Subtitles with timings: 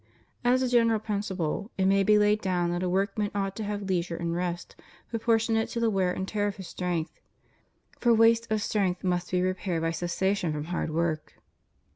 [0.43, 3.83] As a general principle it may be laid down that a workman ought to have
[3.83, 4.75] leisure and rest
[5.11, 7.19] proportionate to the wear and tear of his strength;
[7.99, 11.35] for waste of strength must be repaired by cessation from hard work.